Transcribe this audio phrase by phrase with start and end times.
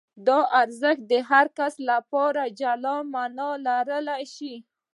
[0.27, 4.53] دا ارزښت د هر کس لپاره جلا مانا لرلای شي.